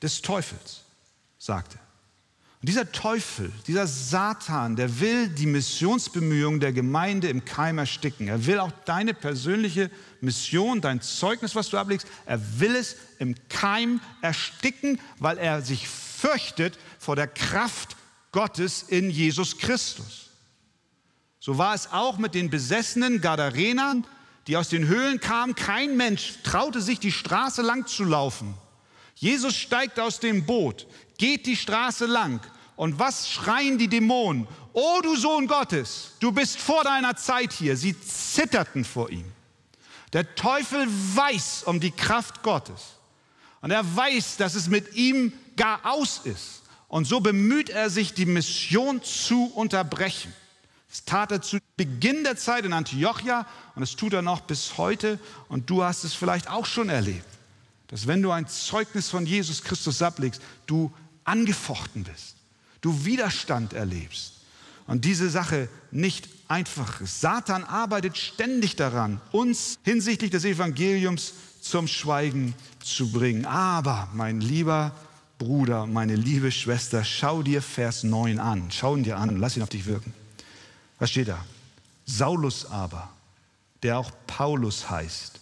des 0.02 0.22
Teufels, 0.22 0.84
sagte. 1.38 1.78
Und 2.62 2.70
dieser 2.70 2.92
Teufel, 2.92 3.52
dieser 3.68 3.86
Satan, 3.86 4.78
der 4.78 5.02
will 5.02 5.28
die 5.28 5.46
Missionsbemühungen 5.46 6.62
der 6.62 6.72
Gemeinde 6.72 7.28
im 7.28 7.44
Keim 7.44 7.78
ersticken. 7.78 8.30
Er 8.30 8.46
will 8.46 8.60
auch 8.60 8.72
deine 8.86 9.14
persönliche 9.14 9.92
Mission, 10.22 10.80
dein 10.80 11.02
Zeugnis, 11.02 11.54
was 11.54 11.70
du 11.70 11.78
ablegst, 11.78 12.08
er 12.26 12.40
will 12.60 12.76
es 12.76 12.96
im 13.20 13.36
Keim 13.50 14.00
ersticken, 14.22 15.00
weil 15.20 15.38
er 15.38 15.62
sich 15.62 15.90
fürchtet 15.90 16.80
vor 17.00 17.18
der 17.18 17.28
Kraft 17.28 17.98
Gottes 18.32 18.84
in 18.84 19.10
Jesus 19.12 19.58
Christus. 19.58 20.27
So 21.48 21.58
war 21.58 21.74
es 21.74 21.94
auch 21.94 22.18
mit 22.18 22.36
den 22.36 22.50
besessenen 22.50 23.22
Gadarenern, 23.22 24.06
die 24.48 24.58
aus 24.58 24.68
den 24.68 24.86
Höhlen 24.86 25.22
kamen. 25.22 25.56
Kein 25.56 25.96
Mensch 25.96 26.34
traute 26.44 26.82
sich, 26.82 27.00
die 27.00 27.14
Straße 27.14 27.62
lang 27.62 27.88
zu 27.88 28.04
laufen. 28.04 28.54
Jesus 29.16 29.56
steigt 29.56 29.98
aus 29.98 30.20
dem 30.20 30.46
Boot 30.46 30.86
geht 31.18 31.46
die 31.46 31.56
Straße 31.56 32.06
lang. 32.06 32.42
Und 32.76 33.00
was 33.00 33.30
schreien 33.30 33.78
die 33.78 33.88
Dämonen? 33.88 34.46
Oh 34.74 35.00
du 35.02 35.16
Sohn 35.16 35.48
Gottes, 35.48 36.12
du 36.20 36.34
bist 36.34 36.60
vor 36.60 36.84
deiner 36.84 37.16
Zeit 37.16 37.54
hier. 37.54 37.78
Sie 37.78 37.96
zitterten 37.98 38.84
vor 38.84 39.10
ihm. 39.10 39.32
Der 40.12 40.36
Teufel 40.36 40.86
weiß 41.16 41.64
um 41.64 41.80
die 41.80 41.92
Kraft 41.92 42.44
Gottes. 42.44 42.98
Und 43.62 43.72
er 43.72 43.96
weiß, 43.96 44.36
dass 44.36 44.54
es 44.54 44.68
mit 44.68 44.96
ihm 44.96 45.32
gar 45.56 45.80
aus 45.86 46.20
ist. 46.26 46.64
Und 46.90 47.06
so 47.06 47.22
bemüht 47.22 47.70
er 47.70 47.90
sich, 47.90 48.14
die 48.14 48.26
Mission 48.26 49.02
zu 49.02 49.46
unterbrechen. 49.56 50.34
Das 50.90 51.04
tat 51.04 51.32
er 51.32 51.42
zu 51.42 51.60
Beginn 51.76 52.24
der 52.24 52.38
Zeit 52.38 52.66
in 52.66 52.74
Antiochia 52.74 53.46
und 53.76 53.82
das 53.82 53.96
tut 53.96 54.14
er 54.14 54.22
noch 54.22 54.42
bis 54.42 54.78
heute. 54.78 55.20
Und 55.50 55.70
du 55.70 55.84
hast 55.84 56.04
es 56.04 56.14
vielleicht 56.14 56.50
auch 56.50 56.66
schon 56.66 56.90
erlebt, 56.90 57.26
dass 57.88 58.08
wenn 58.08 58.22
du 58.22 58.32
ein 58.32 58.48
Zeugnis 58.48 59.10
von 59.10 59.26
Jesus 59.26 59.64
Christus 59.64 60.02
ablegst, 60.02 60.42
du 60.66 60.92
angefochten 61.24 62.04
bist, 62.04 62.36
du 62.82 63.06
Widerstand 63.06 63.74
erlebst 63.74 64.34
und 64.88 65.04
diese 65.04 65.30
Sache 65.30 65.68
nicht 65.92 66.30
einfach 66.48 67.02
ist. 67.02 67.20
Satan 67.20 67.66
arbeitet 67.66 68.18
ständig 68.18 68.78
daran, 68.78 69.20
uns 69.32 69.78
hinsichtlich 69.84 70.32
des 70.32 70.46
Evangeliums 70.46 71.34
zum 71.62 71.88
Schweigen 71.88 72.56
zu 72.80 73.12
bringen. 73.12 73.46
Aber, 73.46 74.10
mein 74.14 74.40
lieber 74.40 74.94
Bruder, 75.38 75.86
meine 75.86 76.16
liebe 76.16 76.52
Schwester, 76.52 77.04
schau 77.04 77.44
dir 77.44 77.62
Vers 77.62 78.04
9 78.04 78.40
an. 78.40 78.70
Schau 78.72 78.96
ihn 78.96 79.04
dir 79.04 79.18
an 79.18 79.30
und 79.30 79.38
lass 79.38 79.58
ihn 79.58 79.64
auf 79.64 79.70
dich 79.70 79.86
wirken. 79.86 80.14
Was 81.00 81.12
steht 81.12 81.28
da? 81.28 81.46
Saulus 82.06 82.66
aber, 82.66 83.10
der 83.84 84.00
auch 84.00 84.12
Paulus 84.26 84.90
heißt, 84.90 85.40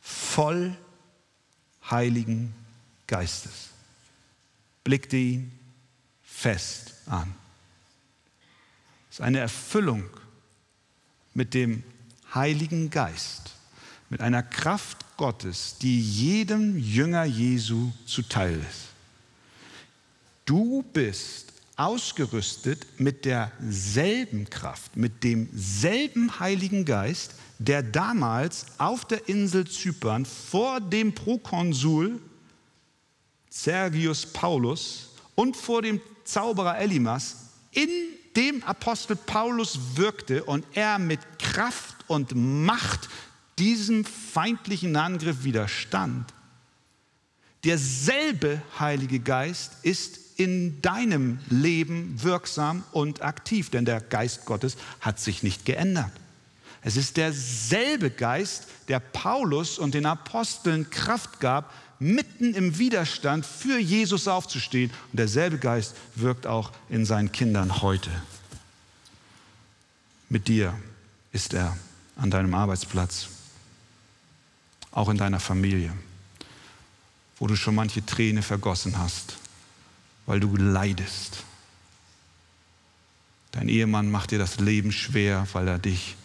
voll 0.00 0.76
Heiligen 1.88 2.54
Geistes 3.06 3.70
blickte 4.86 5.16
ihn 5.16 5.50
fest 6.22 6.94
an. 7.06 7.34
Es 9.10 9.16
ist 9.16 9.20
eine 9.20 9.40
Erfüllung 9.40 10.04
mit 11.34 11.54
dem 11.54 11.82
Heiligen 12.32 12.88
Geist, 12.88 13.56
mit 14.10 14.20
einer 14.20 14.44
Kraft 14.44 15.16
Gottes, 15.16 15.78
die 15.78 16.00
jedem 16.00 16.78
Jünger 16.78 17.24
Jesu 17.24 17.90
zuteil 18.06 18.60
ist. 18.60 18.90
Du 20.44 20.84
bist 20.92 21.45
ausgerüstet 21.76 22.86
mit 22.98 23.24
derselben 23.24 24.48
Kraft, 24.48 24.96
mit 24.96 25.22
demselben 25.22 26.40
Heiligen 26.40 26.84
Geist, 26.84 27.34
der 27.58 27.82
damals 27.82 28.66
auf 28.78 29.04
der 29.04 29.28
Insel 29.28 29.66
Zypern 29.66 30.24
vor 30.24 30.80
dem 30.80 31.14
Prokonsul 31.14 32.20
Sergius 33.50 34.26
Paulus 34.26 35.10
und 35.34 35.56
vor 35.56 35.82
dem 35.82 36.00
Zauberer 36.24 36.78
Elimas 36.78 37.36
in 37.72 37.88
dem 38.34 38.62
Apostel 38.64 39.16
Paulus 39.16 39.78
wirkte 39.94 40.44
und 40.44 40.64
er 40.74 40.98
mit 40.98 41.20
Kraft 41.38 41.96
und 42.06 42.34
Macht 42.34 43.08
diesem 43.58 44.04
feindlichen 44.04 44.96
Angriff 44.96 45.44
widerstand. 45.44 46.32
Derselbe 47.64 48.62
Heilige 48.78 49.20
Geist 49.20 49.72
ist 49.82 50.25
in 50.36 50.80
deinem 50.82 51.38
Leben 51.48 52.22
wirksam 52.22 52.84
und 52.92 53.22
aktiv, 53.22 53.70
denn 53.70 53.84
der 53.84 54.00
Geist 54.00 54.44
Gottes 54.44 54.76
hat 55.00 55.18
sich 55.18 55.42
nicht 55.42 55.64
geändert. 55.64 56.12
Es 56.82 56.96
ist 56.96 57.16
derselbe 57.16 58.10
Geist, 58.10 58.68
der 58.88 59.00
Paulus 59.00 59.78
und 59.78 59.94
den 59.94 60.06
Aposteln 60.06 60.88
Kraft 60.90 61.40
gab, 61.40 61.72
mitten 61.98 62.54
im 62.54 62.78
Widerstand 62.78 63.44
für 63.44 63.78
Jesus 63.78 64.28
aufzustehen. 64.28 64.90
Und 65.10 65.18
derselbe 65.18 65.58
Geist 65.58 65.96
wirkt 66.14 66.46
auch 66.46 66.70
in 66.88 67.04
seinen 67.04 67.32
Kindern 67.32 67.82
heute. 67.82 68.10
Mit 70.28 70.48
dir 70.48 70.78
ist 71.32 71.54
er 71.54 71.76
an 72.16 72.30
deinem 72.30 72.54
Arbeitsplatz, 72.54 73.28
auch 74.90 75.08
in 75.08 75.16
deiner 75.16 75.40
Familie, 75.40 75.92
wo 77.38 77.46
du 77.46 77.56
schon 77.56 77.74
manche 77.74 78.04
Träne 78.04 78.42
vergossen 78.42 78.98
hast, 78.98 79.36
weil 80.26 80.40
du 80.40 80.56
leidest. 80.56 81.44
Dein 83.52 83.68
Ehemann 83.68 84.10
macht 84.10 84.32
dir 84.32 84.38
das 84.38 84.58
Leben 84.58 84.92
schwer, 84.92 85.46
weil 85.52 85.66
er 85.68 85.78
dich 85.78 86.16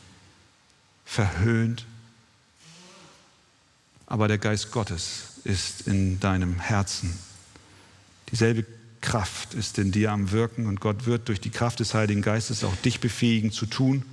verhöhnt. 1.05 1.85
Aber 4.05 4.27
der 4.27 4.37
Geist 4.37 4.71
Gottes 4.71 5.39
ist 5.45 5.87
in 5.87 6.19
deinem 6.19 6.59
Herzen. 6.59 7.17
Dieselbe 8.31 8.65
Kraft 8.99 9.53
ist 9.53 9.77
in 9.79 9.91
dir 9.91 10.11
am 10.11 10.31
Wirken 10.31 10.67
und 10.67 10.79
Gott 10.79 11.05
wird 11.05 11.27
durch 11.27 11.39
die 11.39 11.49
Kraft 11.49 11.79
des 11.79 11.93
Heiligen 11.93 12.21
Geistes 12.21 12.63
auch 12.63 12.75
dich 12.77 12.99
befähigen 12.99 13.51
zu 13.51 13.65
tun, 13.65 14.03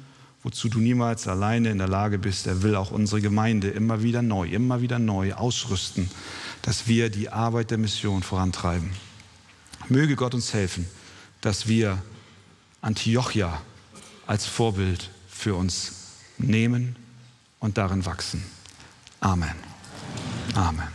wozu 0.42 0.68
du 0.68 0.78
niemals 0.78 1.28
alleine 1.28 1.70
in 1.70 1.78
der 1.78 1.88
Lage 1.88 2.18
bist. 2.18 2.46
Er 2.46 2.62
will 2.62 2.74
auch 2.74 2.90
unsere 2.90 3.20
Gemeinde 3.20 3.68
immer 3.68 4.02
wieder 4.02 4.22
neu, 4.22 4.48
immer 4.48 4.80
wieder 4.80 4.98
neu 4.98 5.34
ausrüsten, 5.34 6.10
dass 6.62 6.86
wir 6.86 7.10
die 7.10 7.28
Arbeit 7.28 7.70
der 7.70 7.78
Mission 7.78 8.22
vorantreiben. 8.22 8.90
Möge 9.88 10.16
Gott 10.16 10.34
uns 10.34 10.52
helfen, 10.52 10.86
dass 11.40 11.66
wir 11.66 12.02
Antiochia 12.82 13.62
als 14.26 14.46
Vorbild 14.46 15.10
für 15.28 15.54
uns 15.54 15.92
nehmen 16.36 16.96
und 17.58 17.78
darin 17.78 18.04
wachsen. 18.04 18.44
Amen. 19.20 19.54
Amen. 20.54 20.88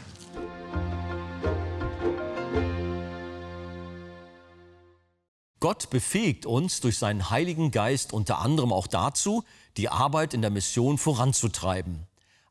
Gott 5.59 5.89
befähigt 5.89 6.45
uns 6.45 6.81
durch 6.81 6.97
seinen 6.97 7.29
Heiligen 7.29 7.71
Geist 7.71 8.11
unter 8.11 8.39
anderem 8.39 8.73
auch 8.73 8.85
dazu, 8.85 9.43
die 9.77 9.89
Arbeit 9.89 10.33
in 10.33 10.41
der 10.41 10.51
Mission 10.51 10.97
voranzutreiben. 10.97 12.05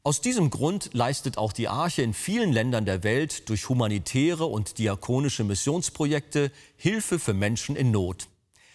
Aus 0.04 0.20
diesem 0.20 0.50
Grund 0.50 0.90
leistet 0.94 1.38
auch 1.38 1.52
die 1.52 1.68
Arche 1.68 2.02
in 2.02 2.12
vielen 2.12 2.52
Ländern 2.52 2.84
der 2.84 3.04
Welt 3.04 3.48
durch 3.48 3.68
humanitäre 3.68 4.46
und 4.46 4.78
diakonische 4.78 5.44
Missionsprojekte 5.44 6.50
Hilfe 6.76 7.20
für 7.20 7.34
Menschen 7.34 7.76
in 7.76 7.92
Not. 7.92 8.26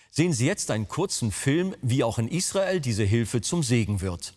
Sehen 0.09 0.31
Sie 0.31 0.45
jetzt 0.45 0.71
einen 0.71 0.87
kurzen 0.87 1.33
Film, 1.33 1.75
wie 1.81 2.05
auch 2.05 2.17
in 2.17 2.29
Israel 2.29 2.79
diese 2.79 3.03
Hilfe 3.03 3.41
zum 3.41 3.61
Segen 3.61 3.99
wird. 3.99 4.35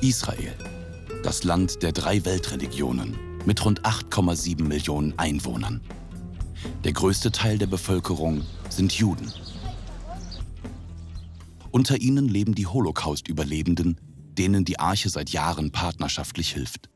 Israel, 0.00 0.54
das 1.22 1.44
Land 1.44 1.84
der 1.84 1.92
drei 1.92 2.24
Weltreligionen 2.24 3.16
mit 3.46 3.64
rund 3.64 3.82
8,7 3.82 4.64
Millionen 4.64 5.16
Einwohnern. 5.20 5.82
Der 6.82 6.92
größte 6.92 7.30
Teil 7.30 7.58
der 7.58 7.68
Bevölkerung 7.68 8.44
sind 8.70 8.92
Juden. 8.92 9.32
Unter 11.78 12.00
ihnen 12.00 12.26
leben 12.26 12.56
die 12.56 12.66
Holocaust-Überlebenden, 12.66 14.00
denen 14.36 14.64
die 14.64 14.80
Arche 14.80 15.10
seit 15.10 15.30
Jahren 15.30 15.70
partnerschaftlich 15.70 16.50
hilft. 16.52 16.90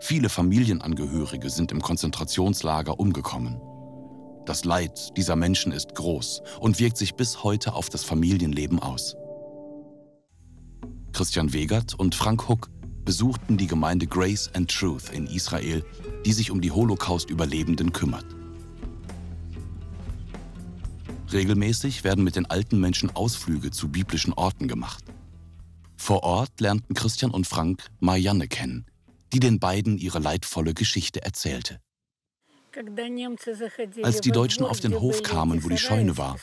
Viele 0.00 0.28
Familienangehörige 0.28 1.48
sind 1.48 1.70
im 1.70 1.80
Konzentrationslager 1.80 2.98
umgekommen. 2.98 3.60
Das 4.44 4.64
Leid 4.64 5.16
dieser 5.16 5.36
Menschen 5.36 5.70
ist 5.70 5.94
groß 5.94 6.42
und 6.58 6.80
wirkt 6.80 6.96
sich 6.96 7.14
bis 7.14 7.44
heute 7.44 7.74
auf 7.74 7.90
das 7.90 8.02
Familienleben 8.02 8.80
aus. 8.80 9.14
Christian 11.12 11.52
Wegert 11.52 11.94
und 11.94 12.16
Frank 12.16 12.48
Huck 12.48 12.70
besuchten 13.04 13.56
die 13.56 13.68
Gemeinde 13.68 14.08
Grace 14.08 14.50
and 14.52 14.68
Truth 14.68 15.12
in 15.12 15.28
Israel, 15.28 15.84
die 16.26 16.32
sich 16.32 16.50
um 16.50 16.60
die 16.60 16.72
Holocaust-Überlebenden 16.72 17.92
kümmert. 17.92 18.26
Regelmäßig 21.32 22.04
werden 22.04 22.24
mit 22.24 22.36
den 22.36 22.46
alten 22.46 22.78
Menschen 22.78 23.10
Ausflüge 23.16 23.70
zu 23.70 23.88
biblischen 23.88 24.32
Orten 24.34 24.68
gemacht. 24.68 25.04
Vor 25.96 26.22
Ort 26.24 26.60
lernten 26.60 26.94
Christian 26.94 27.30
und 27.30 27.46
Frank 27.46 27.86
Marianne 28.00 28.48
kennen, 28.48 28.86
die 29.32 29.40
den 29.40 29.58
beiden 29.60 29.98
ihre 29.98 30.18
leidvolle 30.18 30.74
Geschichte 30.74 31.22
erzählte. 31.22 31.78
Als 34.02 34.20
die 34.20 34.32
Deutschen 34.32 34.64
auf 34.64 34.80
den 34.80 34.98
Hof 34.98 35.22
kamen, 35.22 35.62
wo 35.62 35.68
die 35.68 35.78
Scheune 35.78 36.16
war, 36.16 36.36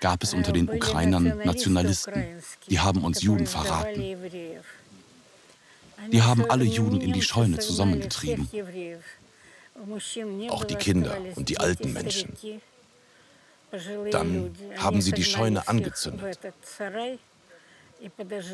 gab 0.00 0.22
es 0.22 0.34
unter 0.34 0.52
den 0.52 0.68
Ukrainern 0.68 1.38
Nationalisten, 1.44 2.24
die 2.68 2.80
haben 2.80 3.04
uns 3.04 3.22
Juden 3.22 3.46
verraten. 3.46 4.16
Die 6.10 6.22
haben 6.22 6.50
alle 6.50 6.64
Juden 6.64 7.00
in 7.00 7.12
die 7.12 7.22
Scheune 7.22 7.58
zusammengetrieben. 7.58 8.48
Auch 10.48 10.64
die 10.64 10.76
Kinder 10.76 11.16
und 11.36 11.48
die 11.48 11.58
alten 11.58 11.92
Menschen. 11.92 12.32
Dann 14.10 14.52
haben 14.78 15.00
sie 15.00 15.12
die 15.12 15.24
Scheune 15.24 15.66
angezündet. 15.68 16.38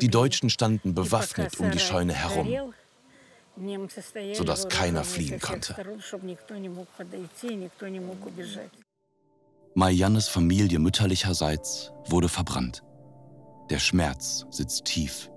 Die 0.01 0.09
Deutschen 0.09 0.49
standen 0.49 0.93
bewaffnet 0.93 1.59
um 1.59 1.71
die 1.71 1.79
Scheune 1.79 2.13
herum, 2.13 2.73
sodass 4.33 4.67
keiner 4.67 5.03
fliehen 5.03 5.39
konnte. 5.39 5.75
Mariannes 9.73 10.27
Familie 10.27 10.79
mütterlicherseits 10.79 11.91
wurde 12.07 12.29
verbrannt. 12.29 12.83
Der 13.69 13.79
Schmerz 13.79 14.45
sitzt 14.49 14.85
tief. 14.85 15.29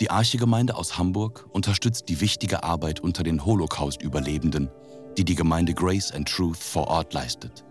Die 0.00 0.10
Archegemeinde 0.10 0.76
aus 0.76 0.98
Hamburg 0.98 1.46
unterstützt 1.52 2.08
die 2.08 2.20
wichtige 2.20 2.62
Arbeit 2.62 3.00
unter 3.00 3.22
den 3.22 3.44
Holocaust-Überlebenden, 3.44 4.70
die 5.16 5.24
die 5.24 5.34
Gemeinde 5.34 5.74
Grace 5.74 6.12
and 6.12 6.28
Truth 6.28 6.58
vor 6.58 6.88
Ort 6.88 7.14
leistet. 7.14 7.64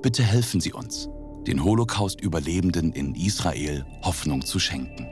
Bitte 0.00 0.22
helfen 0.22 0.60
Sie 0.60 0.72
uns, 0.72 1.08
den 1.46 1.64
Holocaust-Überlebenden 1.64 2.92
in 2.92 3.16
Israel 3.16 3.84
Hoffnung 4.02 4.46
zu 4.46 4.60
schenken. 4.60 5.08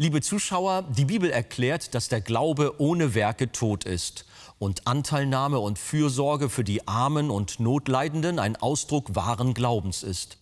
Liebe 0.00 0.20
Zuschauer, 0.20 0.84
die 0.96 1.06
Bibel 1.06 1.28
erklärt, 1.28 1.92
dass 1.92 2.06
der 2.08 2.20
Glaube 2.20 2.80
ohne 2.80 3.14
Werke 3.14 3.50
tot 3.50 3.82
ist 3.82 4.26
und 4.60 4.86
Anteilnahme 4.86 5.58
und 5.58 5.76
Fürsorge 5.76 6.48
für 6.50 6.62
die 6.62 6.86
Armen 6.86 7.32
und 7.32 7.58
Notleidenden 7.58 8.38
ein 8.38 8.54
Ausdruck 8.54 9.16
wahren 9.16 9.54
Glaubens 9.54 10.04
ist. 10.04 10.38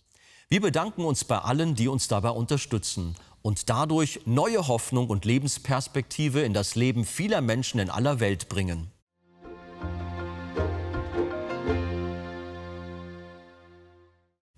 Wir 0.47 0.61
bedanken 0.61 1.03
uns 1.03 1.23
bei 1.23 1.39
allen, 1.39 1.73
die 1.73 1.87
uns 1.87 2.07
dabei 2.07 2.29
unterstützen 2.29 3.15
und 3.41 3.67
dadurch 3.71 4.19
neue 4.25 4.67
Hoffnung 4.67 5.09
und 5.09 5.25
Lebensperspektive 5.25 6.41
in 6.41 6.53
das 6.53 6.75
Leben 6.75 7.03
vieler 7.03 7.41
Menschen 7.41 7.79
in 7.79 7.89
aller 7.89 8.19
Welt 8.19 8.49
bringen. 8.49 8.91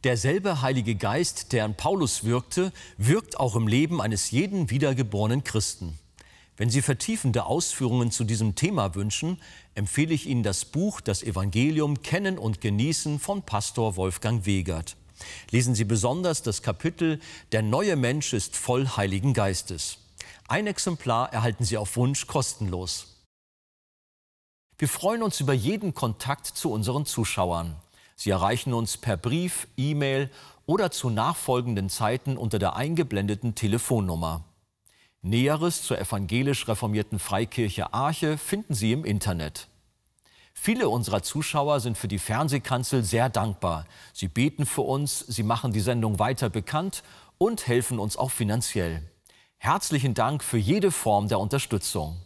Derselbe 0.06 0.62
Heilige 0.62 0.96
Geist, 0.96 1.52
der 1.52 1.66
an 1.66 1.76
Paulus 1.76 2.24
wirkte, 2.24 2.72
wirkt 2.98 3.38
auch 3.38 3.58
im 3.58 3.68
Leben 3.68 4.02
eines 4.02 4.32
jeden 4.32 4.70
wiedergeborenen 4.70 5.44
Christen. 5.44 6.00
Wenn 6.56 6.70
Sie 6.70 6.82
vertiefende 6.82 7.46
Ausführungen 7.46 8.10
zu 8.10 8.24
diesem 8.24 8.56
Thema 8.56 8.96
wünschen, 8.96 9.42
empfehle 9.76 10.14
ich 10.14 10.26
Ihnen 10.26 10.44
das 10.44 10.64
Buch 10.64 11.02
Das 11.02 11.22
Evangelium 11.22 12.02
Kennen 12.02 12.38
und 12.38 12.62
Genießen 12.62 13.20
von 13.20 13.44
Pastor 13.44 13.98
Wolfgang 13.98 14.46
Wegert. 14.46 14.96
Lesen 15.52 15.76
Sie 15.76 15.84
besonders 15.84 16.44
das 16.44 16.62
Kapitel 16.62 17.20
Der 17.52 17.62
neue 17.62 17.98
Mensch 17.98 18.32
ist 18.32 18.56
voll 18.56 18.88
Heiligen 18.88 19.34
Geistes. 19.34 19.98
Ein 20.48 20.68
Exemplar 20.68 21.34
erhalten 21.34 21.66
Sie 21.66 21.76
auf 21.76 21.98
Wunsch 21.98 22.26
kostenlos. 22.26 23.18
Wir 24.78 24.88
freuen 24.88 25.24
uns 25.24 25.42
über 25.42 25.54
jeden 25.54 25.94
Kontakt 25.94 26.48
zu 26.48 26.72
unseren 26.72 27.06
Zuschauern. 27.06 27.76
Sie 28.20 28.32
erreichen 28.32 28.74
uns 28.74 28.98
per 28.98 29.16
Brief, 29.16 29.70
E-Mail 29.78 30.30
oder 30.66 30.92
zu 30.92 31.10
nachfolgenden 31.10 31.88
Zeiten 31.88 32.36
unter 32.36 32.60
der 32.60 32.76
eingeblendeten 32.76 33.56
Telefonnummer. 33.56 34.44
Näheres 35.22 35.84
zur 35.84 36.00
evangelisch 36.00 36.68
reformierten 36.68 37.18
Freikirche 37.18 37.94
Arche 37.94 38.38
finden 38.38 38.74
Sie 38.74 38.92
im 38.92 39.06
Internet. 39.06 39.70
Viele 40.54 40.90
unserer 40.90 41.24
Zuschauer 41.24 41.80
sind 41.80 41.98
für 41.98 42.10
die 42.10 42.20
Fernsehkanzel 42.20 43.06
sehr 43.06 43.30
dankbar. 43.30 43.86
Sie 44.12 44.28
beten 44.28 44.66
für 44.66 44.82
uns, 44.82 45.20
sie 45.20 45.44
machen 45.44 45.72
die 45.72 45.80
Sendung 45.80 46.20
weiter 46.20 46.50
bekannt 46.50 47.04
und 47.38 47.68
helfen 47.68 48.00
uns 48.00 48.18
auch 48.18 48.32
finanziell. 48.32 49.02
Herzlichen 49.60 50.14
Dank 50.14 50.44
für 50.44 50.58
jede 50.58 50.92
Form 50.92 51.30
der 51.30 51.40
Unterstützung. 51.40 52.18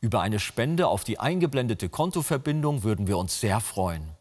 Über 0.00 0.22
eine 0.22 0.38
Spende 0.38 0.88
auf 0.88 1.04
die 1.04 1.20
eingeblendete 1.20 1.90
Kontoverbindung 1.90 2.84
würden 2.84 3.06
wir 3.06 3.18
uns 3.18 3.38
sehr 3.38 3.60
freuen. 3.60 4.16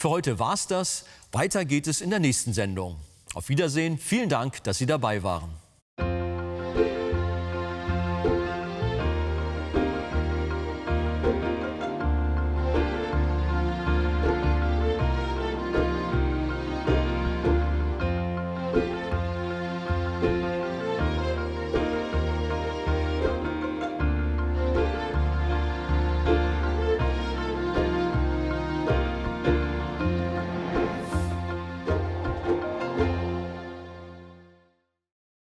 Für 0.00 0.10
heute 0.10 0.38
war's 0.38 0.68
das. 0.68 1.04
Weiter 1.32 1.64
geht 1.64 1.88
es 1.88 2.00
in 2.00 2.10
der 2.10 2.20
nächsten 2.20 2.52
Sendung. 2.52 3.00
Auf 3.34 3.48
Wiedersehen. 3.48 3.98
Vielen 3.98 4.28
Dank, 4.28 4.62
dass 4.62 4.78
Sie 4.78 4.86
dabei 4.86 5.24
waren. 5.24 5.50